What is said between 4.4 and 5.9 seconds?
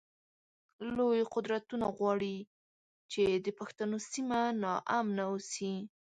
ناامنه اوسی